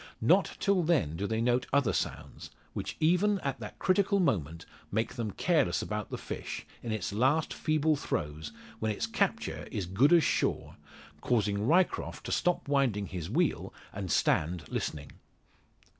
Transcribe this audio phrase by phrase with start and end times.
[0.19, 5.13] Not till then do they note other sounds, which even at that critical moment make
[5.13, 10.11] them careless about the fish, in its last feeble throes, when its capture is good
[10.11, 10.75] as sure,
[11.21, 15.11] causing Ryecroft to stop winding his wheel, and stand listening.